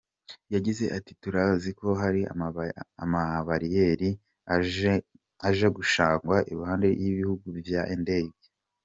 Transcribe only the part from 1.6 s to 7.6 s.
ko hari amabariyeri aja gushingwa iruhande y'ibibuga